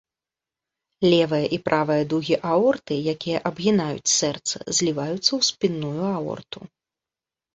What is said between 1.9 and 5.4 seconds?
дугі аорты, якія абгінаюць сэрца, зліваюцца